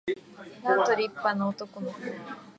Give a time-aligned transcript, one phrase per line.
[0.63, 1.99] なんと立派な男の子